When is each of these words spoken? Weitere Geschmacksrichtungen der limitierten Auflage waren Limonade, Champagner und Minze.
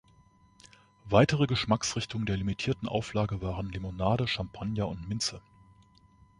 Weitere 1.05 1.45
Geschmacksrichtungen 1.45 2.25
der 2.25 2.35
limitierten 2.37 2.89
Auflage 2.89 3.39
waren 3.43 3.69
Limonade, 3.69 4.27
Champagner 4.27 4.87
und 4.87 5.07
Minze. 5.07 5.43